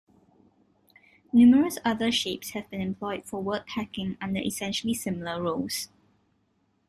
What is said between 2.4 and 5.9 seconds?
have been employed for word-packing under essentially similar rules.